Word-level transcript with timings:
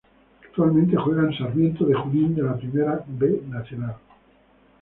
Actualmente 0.45 0.95
juega 0.97 1.21
en 1.29 1.37
Sarmiento 1.37 1.85
de 1.85 1.93
Junín 1.93 2.33
de 2.33 2.41
la 2.41 2.57
Primera 2.57 3.03
B 3.07 3.43
Nacional. 3.47 3.97